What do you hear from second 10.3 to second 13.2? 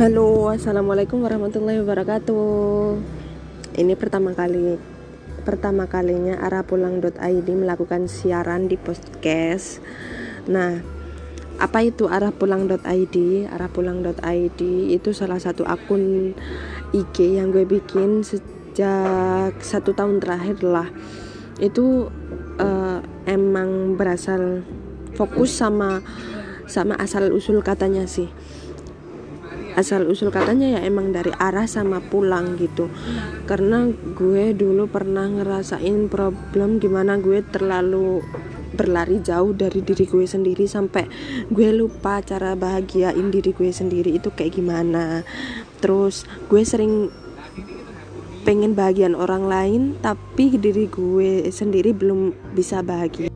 Nah, apa itu arahpulang.id?